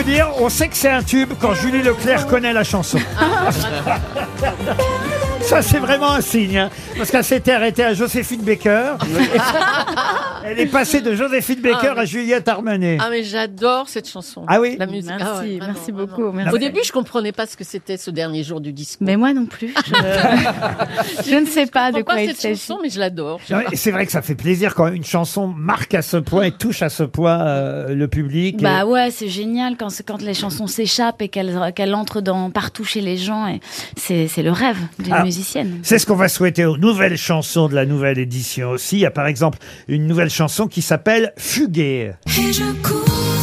Vous 0.00 0.10
dire, 0.10 0.30
on 0.38 0.48
sait 0.48 0.68
que 0.68 0.76
c'est 0.76 0.88
un 0.88 1.02
tube 1.02 1.34
quand 1.40 1.52
Julie 1.54 1.82
Leclerc 1.82 2.26
connaît 2.26 2.54
la 2.54 2.64
chanson. 2.64 2.98
Ça, 5.50 5.62
c'est 5.62 5.78
vraiment 5.78 6.12
un 6.12 6.20
signe. 6.20 6.58
hein, 6.58 6.70
parce 6.96 7.10
qu'elle 7.10 7.24
s'était 7.24 7.50
arrêtée 7.52 7.82
à 7.84 7.92
Joséphine 7.92 8.42
Baker. 8.42 8.92
Elle 10.44 10.58
est 10.60 10.66
passée 10.66 11.00
de 11.00 11.14
Joséphine 11.14 11.60
Baker 11.60 11.88
Ah, 11.90 11.94
mais- 11.96 12.00
à 12.02 12.04
Juliette 12.04 12.48
Armanet. 12.48 12.98
Ah 13.00 13.08
mais 13.10 13.24
j'adore 13.24 13.88
cette 13.88 14.08
chanson. 14.08 14.44
Ah 14.46 14.60
oui 14.60 14.76
La 14.78 14.86
musique. 14.86 15.06
Merci, 15.10 15.24
Ah 15.26 15.38
ouais, 15.40 15.48
vraiment, 15.58 15.66
merci 15.74 15.90
vraiment. 15.92 16.06
beaucoup, 16.06 16.32
merci. 16.32 16.54
Au 16.54 16.58
début, 16.58 16.80
je 16.84 16.92
comprenais 16.92 17.32
pas 17.32 17.46
ce 17.46 17.56
que 17.56 17.64
c'était 17.64 17.96
ce 17.96 18.10
dernier 18.10 18.42
jour 18.42 18.60
du 18.60 18.72
disco. 18.72 19.04
Mais 19.04 19.16
moi 19.16 19.32
non 19.34 19.44
plus. 19.46 19.74
Je, 19.86 19.92
je 21.30 21.34
ne 21.36 21.46
sais 21.46 21.66
pas 21.66 21.92
de 21.92 22.02
quoi 22.02 22.20
il 22.22 22.28
cette 22.28 22.40
s'agit. 22.40 22.54
chanson, 22.56 22.78
mais 22.82 22.88
je 22.88 22.98
l'adore. 23.00 23.40
Non, 23.50 23.58
C'est 23.74 23.90
vrai 23.90 24.06
que 24.06 24.12
ça 24.12 24.22
fait 24.22 24.34
plaisir 24.36 24.74
quand 24.74 24.86
une 24.88 25.04
chanson 25.04 25.46
marque 25.48 25.94
à 25.94 26.02
ce 26.02 26.16
point 26.16 26.44
et 26.44 26.52
touche 26.52 26.82
à 26.82 26.88
ce 26.88 27.02
point 27.02 27.40
euh, 27.40 27.94
le 27.94 28.08
public. 28.08 28.62
Bah 28.62 28.80
Et- 28.80 28.84
ouais, 28.84 29.10
c'est 29.10 29.28
génial 29.28 29.76
quand, 29.76 29.90
c'est- 29.90 30.06
quand 30.06 30.22
les 30.22 30.34
chansons 30.34 30.66
s'échappent 30.68 31.20
et 31.22 31.28
qu'elles 31.28 31.72
qu'elles 31.74 31.94
entrent 31.94 32.20
dans, 32.22 32.50
partout 32.50 32.84
chez 32.84 33.00
les 33.02 33.16
gens. 33.18 33.46
et 33.46 33.60
C'est 33.96 34.26
c'est 34.28 34.42
le 34.42 34.52
rêve 34.52 34.78
d'une 35.00 35.12
Alors, 35.12 35.26
musicienne. 35.40 35.80
C'est 35.82 35.98
ce 35.98 36.06
qu'on 36.06 36.16
va 36.16 36.28
souhaiter 36.28 36.64
aux 36.64 36.76
nouvelles 36.76 37.16
chansons 37.16 37.68
de 37.68 37.74
la 37.74 37.86
nouvelle 37.86 38.18
édition 38.18 38.70
aussi. 38.70 38.96
Il 38.96 39.00
y 39.00 39.06
a 39.06 39.10
par 39.10 39.26
exemple 39.26 39.58
une 39.88 40.06
nouvelle 40.06 40.30
chanson 40.30 40.66
qui 40.66 40.82
s'appelle 40.82 41.32
Fuguer. 41.36 42.12
Et 42.26 42.52
je 42.52 42.72
cours 42.82 43.39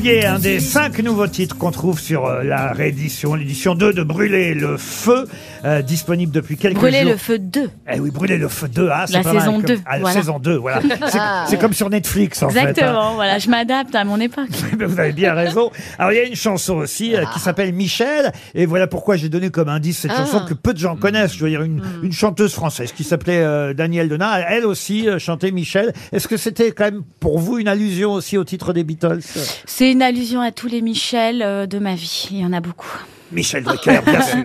Fuguer, 0.00 0.24
un 0.24 0.38
des 0.38 0.60
cinq 0.60 0.98
nouveaux 1.00 1.26
titres 1.26 1.58
qu'on 1.58 1.70
trouve 1.72 2.00
sur 2.00 2.24
euh, 2.24 2.42
la 2.42 2.72
réédition, 2.72 3.34
l'édition 3.34 3.74
2 3.74 3.92
de 3.92 4.02
Brûler 4.02 4.54
le 4.54 4.78
feu, 4.78 5.26
euh, 5.66 5.82
disponible 5.82 6.32
depuis 6.32 6.56
quelques 6.56 6.76
Brûler 6.78 7.02
jours. 7.02 7.10
le 7.10 7.16
feu 7.18 7.38
2. 7.38 7.68
Eh 7.92 8.00
oui, 8.00 8.10
Brûler 8.10 8.38
le 8.38 8.48
feu 8.48 8.66
2, 8.68 8.88
ah, 8.90 9.04
c'est 9.06 9.12
La 9.12 9.22
pas 9.22 9.32
mal 9.34 9.42
saison 9.42 9.52
comme- 9.56 9.64
2, 9.66 9.78
Ah, 9.84 9.92
la 9.96 10.00
voilà. 10.00 10.14
saison 10.18 10.38
2, 10.38 10.56
voilà. 10.56 10.80
C'est-. 11.10 11.18
C'est 11.50 11.60
comme 11.60 11.74
sur 11.74 11.90
Netflix, 11.90 12.42
en 12.42 12.48
fait. 12.48 12.58
hein. 12.60 12.68
Exactement, 12.70 13.12
voilà, 13.14 13.38
je 13.38 13.50
m'adapte 13.50 13.94
à 13.94 14.04
mon 14.04 14.18
époque. 14.20 14.48
Mais 14.78 14.86
Vous 14.90 14.98
avez 14.98 15.12
bien 15.12 15.34
raison. 15.34 15.70
Alors 15.98 16.12
il 16.12 16.16
y 16.16 16.20
a 16.20 16.24
une 16.24 16.34
chanson 16.34 16.76
aussi 16.76 17.14
euh, 17.14 17.26
qui 17.34 17.38
s'appelle 17.38 17.74
Michel, 17.74 18.32
et 18.54 18.64
voilà 18.64 18.86
pourquoi 18.86 19.16
j'ai 19.16 19.28
donné 19.28 19.50
comme 19.50 19.68
indice 19.68 19.98
cette 19.98 20.12
Ah. 20.14 20.24
chanson 20.24 20.46
que 20.48 20.54
peu 20.54 20.72
de 20.72 20.78
gens 20.78 20.96
connaissent. 20.96 21.34
Je 21.36 21.44
veux 21.44 21.50
dire 21.50 21.60
une, 21.62 21.82
une 22.02 22.12
chanteuse 22.12 22.54
française 22.54 22.92
qui 22.92 23.04
s'appelait 23.04 23.42
euh, 23.42 23.74
Danielle 23.74 24.08
Denat. 24.08 24.40
Elle 24.48 24.64
aussi 24.64 25.06
euh, 25.10 25.18
chantait 25.18 25.50
Michel. 25.50 25.92
Est-ce 26.12 26.26
que 26.26 26.38
c'était 26.38 26.72
quand 26.72 26.84
même 26.84 27.02
pour 27.20 27.38
vous 27.38 27.58
une 27.58 27.68
allusion 27.68 28.12
aussi 28.12 28.38
au 28.38 28.44
titre 28.44 28.72
des 28.72 28.82
Beatles? 28.82 29.20
C'est 29.66 29.89
une 29.90 30.02
allusion 30.02 30.40
à 30.40 30.52
tous 30.52 30.68
les 30.68 30.82
Michel 30.82 31.42
euh, 31.42 31.66
de 31.66 31.78
ma 31.78 31.94
vie. 31.94 32.28
Il 32.30 32.38
y 32.38 32.44
en 32.44 32.52
a 32.52 32.60
beaucoup. 32.60 32.96
Michel 33.32 33.64
Drucker, 33.64 34.00
bien 34.04 34.22
sûr. 34.22 34.36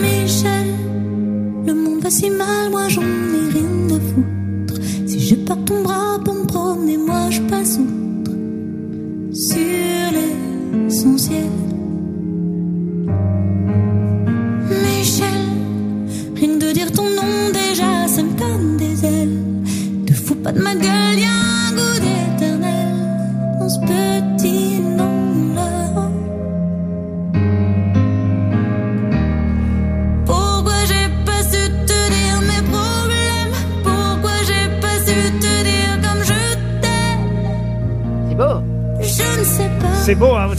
Michel, 0.00 0.74
Le 1.66 1.74
monde 1.74 2.00
va 2.00 2.10
si 2.10 2.30
mal, 2.30 2.70
moi 2.70 2.88
j'en 2.88 3.02
ai 3.02 3.52
rien 3.52 3.96
à 3.96 4.00
foutre. 4.00 4.80
Si 5.06 5.20
je 5.20 5.34
pars 5.36 5.64
ton 5.64 5.82
bras 5.82 6.18
pour 6.24 6.34
me 6.34 6.46
promener, 6.46 6.96
moi 6.96 7.30
je 7.30 7.40
passe 7.42 7.78
outre. 7.78 7.95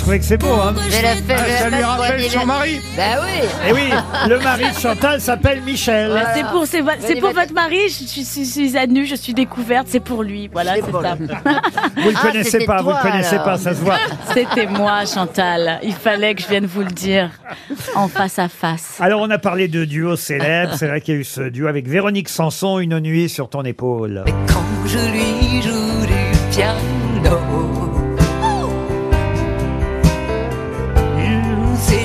Trouvez 0.07 0.19
que 0.19 0.25
c'est 0.25 0.37
beau, 0.37 0.47
hein 0.53 0.73
Je 0.89 1.01
l'ai 1.01 1.01
fait, 1.01 1.35
Ah, 1.35 1.57
ça 1.63 1.69
lui 1.69 1.83
rappelle 1.83 2.21
son 2.29 2.39
la- 2.39 2.45
mari. 2.45 2.79
Bah 2.95 3.03
oui. 3.21 3.47
Et 3.67 3.73
oui, 3.73 3.89
le 4.29 4.39
mari 4.39 4.63
de 4.73 4.79
Chantal 4.79 5.19
s'appelle 5.19 5.61
Michel. 5.63 6.23
C'est 6.33 6.45
pour, 6.45 6.65
c'est, 6.65 6.79
vo- 6.79 6.91
c'est 6.99 7.15
pour 7.15 7.31
Vas-y, 7.33 7.41
votre 7.47 7.53
mari, 7.53 7.77
je 7.89 8.05
suis, 8.05 8.23
je 8.23 8.49
suis 8.49 8.77
à 8.77 8.87
nu, 8.87 9.05
je 9.05 9.15
suis 9.15 9.33
découverte, 9.33 9.87
c'est 9.89 9.99
pour 9.99 10.23
lui. 10.23 10.49
Voilà, 10.53 10.75
C'est 10.75 10.83
c'est 10.85 10.91
pour 10.91 11.01
ça. 11.01 11.15
Vous 11.19 11.25
le 12.09 12.15
Ah, 12.15 12.21
connaissez 12.21 12.51
c'était 12.51 12.65
pas, 12.65 12.77
vous 12.81 12.91
toi, 12.91 13.01
le 13.03 13.11
connaissez 13.11 13.33
alors. 13.33 13.43
pas, 13.43 13.57
ça 13.57 13.73
se 13.73 13.81
voit. 13.81 13.97
C'était 14.33 14.67
moi, 14.67 15.03
Chantal. 15.05 15.79
Il 15.83 15.93
fallait 15.93 16.35
que 16.35 16.41
je 16.41 16.47
vienne 16.47 16.65
vous 16.67 16.81
le 16.83 16.91
dire 16.91 17.29
en 17.95 18.07
face 18.07 18.39
à 18.39 18.47
face. 18.47 18.95
Alors 19.01 19.19
on 19.21 19.29
a 19.29 19.37
parlé 19.39 19.67
de 19.67 19.83
duo 19.83 20.15
célèbre, 20.15 20.73
c'est 20.77 20.87
vrai 20.87 21.01
qu'il 21.01 21.15
y 21.15 21.17
a 21.17 21.19
eu 21.19 21.23
ce 21.25 21.41
duo 21.41 21.67
avec 21.67 21.85
Véronique 21.89 22.29
Sanson, 22.29 22.79
Une 22.79 22.99
nuit 23.01 23.27
sur 23.27 23.49
ton 23.49 23.63
épaule. 23.63 24.23
Quand 24.47 24.63
je 24.85 24.99
lui 25.11 25.61
joue 25.61 26.05
du 26.05 26.55
piano, 26.55 26.79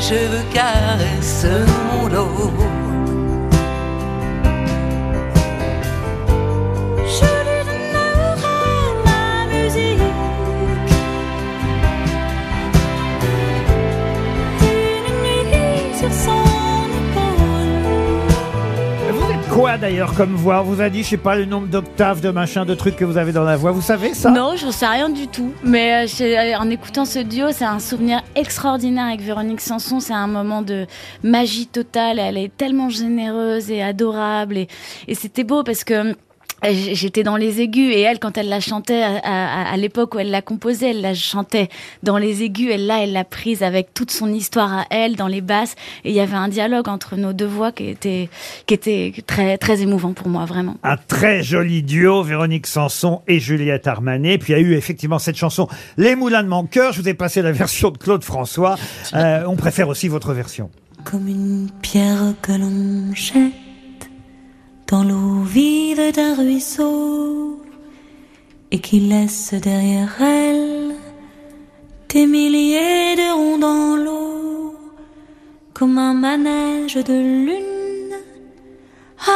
cheveux 0.02 0.42
caressent 0.52 1.81
d'ailleurs 19.82 20.14
comme 20.14 20.36
voix 20.36 20.62
vous 20.62 20.80
a 20.80 20.88
dit, 20.88 21.02
je 21.02 21.08
sais 21.08 21.16
pas, 21.16 21.34
le 21.34 21.44
nombre 21.44 21.66
d'octaves, 21.66 22.20
de 22.20 22.30
machin, 22.30 22.64
de 22.64 22.72
trucs 22.72 22.94
que 22.94 23.04
vous 23.04 23.16
avez 23.16 23.32
dans 23.32 23.42
la 23.42 23.56
voix, 23.56 23.72
vous 23.72 23.82
savez 23.82 24.14
ça? 24.14 24.30
Non, 24.30 24.54
je 24.56 24.70
sais 24.70 24.86
rien 24.86 25.08
du 25.08 25.26
tout. 25.26 25.52
Mais 25.64 26.04
euh, 26.04 26.06
j'ai- 26.06 26.54
en 26.54 26.70
écoutant 26.70 27.04
ce 27.04 27.18
duo, 27.18 27.46
c'est 27.50 27.64
un 27.64 27.80
souvenir 27.80 28.22
extraordinaire 28.36 29.06
avec 29.06 29.22
Véronique 29.22 29.60
Sanson. 29.60 29.98
C'est 29.98 30.12
un 30.12 30.28
moment 30.28 30.62
de 30.62 30.86
magie 31.24 31.66
totale. 31.66 32.20
Elle 32.20 32.38
est 32.38 32.56
tellement 32.56 32.90
généreuse 32.90 33.72
et 33.72 33.82
adorable. 33.82 34.56
Et, 34.56 34.68
c'était 35.14 35.42
beau 35.42 35.64
parce 35.64 35.82
que 35.82 35.94
euh, 35.94 36.14
J'étais 36.70 37.22
dans 37.22 37.36
les 37.36 37.60
aigus 37.60 37.92
et 37.92 38.00
elle, 38.00 38.18
quand 38.18 38.38
elle 38.38 38.48
la 38.48 38.60
chantait 38.60 39.02
à, 39.02 39.16
à- 39.22 39.72
à 39.72 39.76
l'époque 39.76 40.14
où 40.14 40.18
elle 40.18 40.30
l'a 40.30 40.42
composée, 40.42 40.90
elle 40.90 41.00
la 41.00 41.14
chantait 41.14 41.68
dans 42.02 42.18
les 42.18 42.42
aigus. 42.42 42.70
Elle 42.72 42.86
là, 42.86 43.02
elle 43.02 43.12
l'a 43.12 43.24
prise 43.24 43.62
avec 43.62 43.92
toute 43.94 44.10
son 44.10 44.32
histoire 44.32 44.72
à 44.72 44.84
elle 44.90 45.16
dans 45.16 45.26
les 45.26 45.40
basses. 45.40 45.74
Et 46.04 46.10
il 46.10 46.14
y 46.14 46.20
avait 46.20 46.36
un 46.36 46.48
dialogue 46.48 46.88
entre 46.88 47.16
nos 47.16 47.32
deux 47.32 47.46
voix 47.46 47.72
qui 47.72 47.88
était 47.88 48.28
qui 48.66 48.74
était 48.74 49.12
très 49.26 49.58
très 49.58 49.82
émouvant 49.82 50.12
pour 50.12 50.28
moi, 50.28 50.44
vraiment. 50.44 50.76
Un 50.84 50.96
très 50.96 51.42
joli 51.42 51.82
duo, 51.82 52.22
Véronique 52.22 52.66
Sanson 52.66 53.22
et 53.26 53.40
Juliette 53.40 53.86
Armanet. 53.86 54.38
Puis 54.38 54.52
il 54.52 54.56
y 54.56 54.58
a 54.58 54.62
eu 54.62 54.74
effectivement 54.74 55.18
cette 55.18 55.36
chanson, 55.36 55.68
Les 55.96 56.14
Moulins 56.14 56.42
de 56.44 56.48
mon 56.48 56.64
cœur. 56.64 56.92
Je 56.92 57.00
vous 57.02 57.08
ai 57.08 57.14
passé 57.14 57.42
la 57.42 57.52
version 57.52 57.90
de 57.90 57.98
Claude 57.98 58.22
François. 58.22 58.76
Euh, 59.14 59.44
on 59.48 59.56
préfère 59.56 59.88
aussi 59.88 60.06
votre 60.08 60.32
version. 60.32 60.70
Comme 61.04 61.26
une 61.26 61.68
pierre 61.82 62.34
que 62.42 62.52
l'on 62.52 63.12
jette 63.14 63.52
dans 64.92 65.04
l'eau 65.04 65.40
vive 65.58 66.12
d'un 66.12 66.34
ruisseau 66.34 67.58
et 68.70 68.78
qui 68.78 69.00
laisse 69.00 69.54
derrière 69.54 70.14
elle 70.20 70.96
des 72.10 72.26
milliers 72.26 73.16
de 73.16 73.28
ronds 73.38 73.58
dans 73.66 73.96
l'eau, 74.04 74.74
comme 75.72 75.96
un 75.96 76.12
manège 76.12 76.98
de 77.10 77.18
lune 77.46 78.16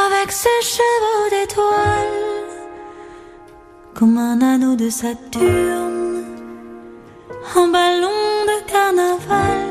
avec 0.05 0.31
ses 0.31 0.61
chevaux 0.75 1.27
d'étoiles, 1.31 2.53
comme 3.95 4.17
un 4.19 4.39
anneau 4.51 4.75
de 4.75 4.89
Saturne, 4.91 6.23
un 7.55 7.67
ballon 7.75 8.21
de 8.51 8.57
carnaval 8.71 9.65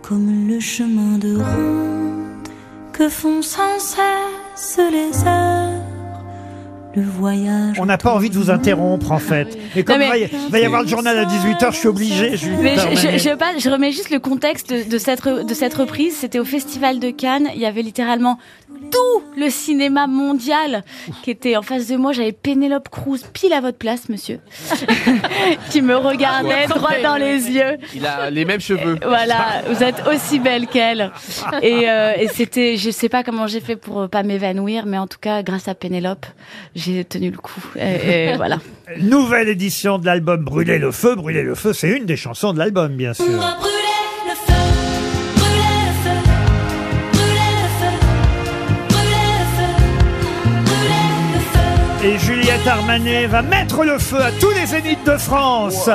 comme 0.00 0.48
le 0.48 0.58
chemin 0.58 1.18
de 1.18 1.36
ronde 1.36 2.01
que 3.02 3.08
font 3.08 3.42
sans 3.42 3.80
cesse 3.80 4.78
les 4.78 5.26
heures. 5.26 5.71
Le 6.94 7.02
voyage. 7.02 7.76
On 7.80 7.86
n'a 7.86 7.96
pas 7.98 8.12
envie 8.14 8.28
de 8.30 8.34
vous 8.36 8.50
interrompre 8.50 9.12
en 9.12 9.18
fait. 9.18 9.58
Et 9.76 9.82
comme 9.84 10.02
il 10.02 10.08
va 10.08 10.18
y- 10.18 10.30
va 10.50 10.58
y 10.60 10.64
avoir 10.64 10.82
le 10.82 10.88
journal 10.88 11.16
à 11.18 11.24
18h, 11.24 11.72
je 11.72 11.76
suis 11.78 11.88
obligé. 11.88 12.36
Juliette 12.36 12.60
Mais 12.60 12.76
je, 12.76 12.96
je, 12.96 13.18
je, 13.18 13.60
je 13.60 13.70
remets 13.70 13.92
juste 13.92 14.10
le 14.10 14.18
contexte 14.18 14.70
de, 14.72 14.88
de 14.90 14.98
cette, 14.98 15.24
de 15.26 15.54
cette 15.54 15.74
reprise. 15.74 16.16
C'était 16.16 16.38
au 16.38 16.44
Festival 16.44 16.98
de 17.00 17.10
Cannes. 17.10 17.48
Il 17.54 17.60
y 17.60 17.66
avait 17.66 17.82
littéralement 17.82 18.38
tout 18.90 19.22
le 19.38 19.48
cinéma 19.48 20.06
mondial 20.06 20.82
qui 21.22 21.30
était 21.30 21.56
en 21.56 21.62
face 21.62 21.86
de 21.88 21.96
moi. 21.96 22.12
J'avais 22.12 22.32
Pénélope 22.32 22.88
Cruz 22.90 23.20
pile 23.32 23.52
à 23.54 23.60
votre 23.60 23.78
place, 23.78 24.08
monsieur, 24.08 24.40
qui 25.70 25.80
me 25.82 25.96
regardait 25.96 26.66
droit 26.66 26.98
dans 27.02 27.16
les 27.16 27.50
yeux. 27.50 27.78
Il 27.94 28.04
a 28.06 28.28
les 28.30 28.44
mêmes 28.44 28.60
cheveux. 28.60 28.96
Voilà, 29.06 29.62
vous 29.70 29.82
êtes 29.82 30.02
aussi 30.12 30.38
belle 30.38 30.66
qu'elle. 30.66 31.10
Et, 31.62 31.88
euh, 31.88 32.12
et 32.18 32.28
c'était, 32.28 32.76
je 32.76 32.90
sais 32.90 33.08
pas 33.08 33.22
comment 33.22 33.46
j'ai 33.46 33.60
fait 33.60 33.76
pour 33.76 34.02
euh, 34.02 34.08
pas 34.08 34.22
m'évanouir, 34.22 34.84
mais 34.86 34.98
en 34.98 35.06
tout 35.06 35.18
cas, 35.20 35.42
grâce 35.42 35.68
à 35.68 35.74
Pénélope, 35.74 36.26
j'ai 36.82 37.04
tenu 37.04 37.30
le 37.30 37.38
coup. 37.38 37.60
Et, 37.76 38.30
et 38.32 38.36
voilà. 38.36 38.58
Nouvelle 39.00 39.48
édition 39.48 39.98
de 39.98 40.06
l'album 40.06 40.44
Brûler 40.44 40.78
le 40.78 40.90
feu. 40.90 41.14
Brûler 41.14 41.42
le 41.42 41.54
feu, 41.54 41.72
c'est 41.72 41.88
une 41.88 42.04
des 42.04 42.16
chansons 42.16 42.52
de 42.52 42.58
l'album, 42.58 42.94
bien 42.96 43.14
sûr. 43.14 43.24
On 43.28 43.36
va 43.36 43.54
brûler 43.54 43.72
le 44.28 44.34
feu, 44.34 44.52
brûler 45.36 45.80
le 45.86 45.92
feu, 46.02 46.16
brûler 47.12 47.52
le 47.62 47.68
feu, 47.78 47.92
brûler 48.88 49.30
le 49.38 49.44
feu, 49.56 49.70
brûler 50.64 51.08
le 51.34 51.40
feu. 51.40 52.06
Et 52.08 52.18
Juliette 52.18 52.66
Armanet 52.66 53.26
va 53.26 53.42
mettre 53.42 53.84
le 53.84 53.98
feu 53.98 54.20
à 54.20 54.32
tous 54.32 54.50
les 54.50 54.66
zéniths 54.66 55.06
de 55.06 55.16
France 55.16 55.88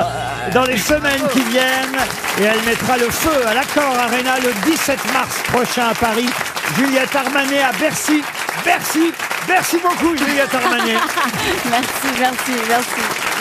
dans 0.53 0.65
les 0.65 0.77
semaines 0.77 1.27
qui 1.33 1.41
viennent. 1.51 2.01
Et 2.39 2.43
elle 2.43 2.63
mettra 2.65 2.97
le 2.97 3.09
feu 3.09 3.45
à 3.47 3.53
l'Accord 3.53 3.95
Arena 3.99 4.35
le 4.39 4.71
17 4.71 5.13
mars 5.13 5.43
prochain 5.51 5.89
à 5.89 5.93
Paris. 5.95 6.29
Juliette 6.77 7.15
Armanet 7.15 7.61
à 7.61 7.71
Bercy. 7.79 8.21
Bercy. 8.63 9.13
Merci 9.47 9.77
beaucoup, 9.77 10.15
Juliette 10.17 10.53
Armanet. 10.53 10.93
merci, 11.69 12.19
merci, 12.19 12.51
merci. 12.67 13.36